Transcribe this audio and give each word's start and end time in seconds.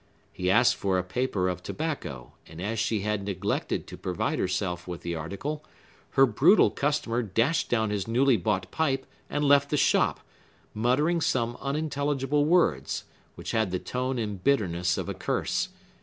He 0.33 0.49
asked 0.49 0.77
for 0.77 0.97
a 0.97 1.03
paper 1.03 1.47
of 1.47 1.61
tobacco; 1.61 2.33
and 2.47 2.59
as 2.59 2.79
she 2.79 3.01
had 3.01 3.23
neglected 3.23 3.85
to 3.85 3.97
provide 3.99 4.39
herself 4.39 4.87
with 4.87 5.01
the 5.01 5.13
article, 5.13 5.63
her 6.17 6.25
brutal 6.25 6.71
customer 6.71 7.21
dashed 7.21 7.69
down 7.69 7.91
his 7.91 8.07
newly 8.07 8.35
bought 8.35 8.71
pipe 8.71 9.05
and 9.29 9.45
left 9.45 9.69
the 9.69 9.77
shop, 9.77 10.21
muttering 10.73 11.21
some 11.21 11.55
unintelligible 11.61 12.45
words, 12.45 13.03
which 13.35 13.51
had 13.51 13.69
the 13.69 13.77
tone 13.77 14.17
and 14.17 14.43
bitterness 14.43 14.97
of 14.97 15.07
a 15.07 15.13
curse. 15.13 15.69